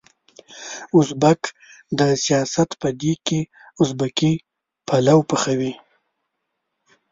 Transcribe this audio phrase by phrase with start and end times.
[0.97, 1.41] ازبک
[1.97, 3.41] د سياست په دېګ کې
[3.81, 4.33] ازبکي
[4.87, 5.73] پلو پخوي.